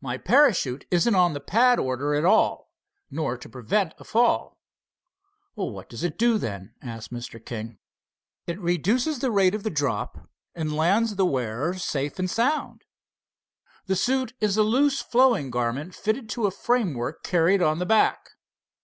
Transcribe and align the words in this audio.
My 0.00 0.18
parachute 0.18 0.84
isn't 0.90 1.14
on 1.14 1.32
the 1.32 1.38
pad 1.38 1.78
order 1.78 2.16
at 2.16 2.24
all, 2.24 2.72
nor 3.08 3.36
to 3.38 3.48
prevent 3.48 3.94
a 3.98 4.02
fall." 4.02 4.58
"What 5.54 5.88
does 5.88 6.02
it 6.02 6.18
do, 6.18 6.38
then?" 6.38 6.74
asked 6.82 7.12
Mr. 7.12 7.38
King. 7.38 7.78
"It 8.48 8.58
reduces 8.58 9.20
the 9.20 9.30
rate 9.30 9.54
of 9.54 9.62
the 9.62 9.70
drop 9.70 10.28
and 10.56 10.74
lands 10.74 11.14
the 11.14 11.24
wearer 11.24 11.74
safe 11.74 12.18
and 12.18 12.28
sound. 12.28 12.82
The 13.86 13.94
suit 13.94 14.32
is 14.40 14.56
a 14.56 14.64
loose 14.64 15.00
flowing 15.02 15.52
garment 15.52 15.94
fitted 15.94 16.28
to 16.30 16.46
a 16.46 16.50
framework 16.50 17.22
carried 17.22 17.62
on 17.62 17.78
the 17.78 17.86
back. 17.86 18.30